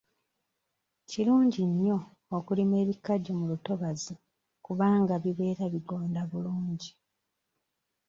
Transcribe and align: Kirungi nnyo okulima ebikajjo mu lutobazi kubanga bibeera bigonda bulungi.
Kirungi 1.09 1.61
nnyo 1.69 1.97
okulima 2.37 2.75
ebikajjo 2.83 3.31
mu 3.39 3.45
lutobazi 3.51 4.13
kubanga 4.65 5.13
bibeera 5.23 5.65
bigonda 5.73 6.21
bulungi. 6.31 6.91